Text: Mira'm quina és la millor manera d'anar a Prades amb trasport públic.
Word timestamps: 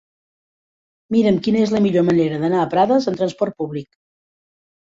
Mira'm 1.15 1.37
quina 1.47 1.61
és 1.65 1.73
la 1.75 1.81
millor 1.87 2.07
manera 2.09 2.39
d'anar 2.45 2.63
a 2.65 2.73
Prades 2.73 3.09
amb 3.13 3.21
trasport 3.23 3.59
públic. 3.63 3.93